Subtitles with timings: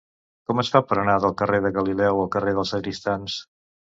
[0.51, 3.37] Com es fa per anar del carrer de Galileu al carrer dels Sagristans?